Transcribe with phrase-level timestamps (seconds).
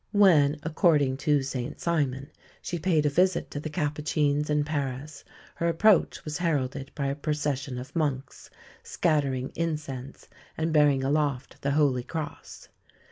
[0.13, 5.67] When, according to St Simon, she paid a visit to the Capucines in Paris her
[5.69, 8.49] approach was heralded by a procession of monks,
[8.81, 10.27] scattering incense
[10.57, 12.67] and bearing aloft the holy cross.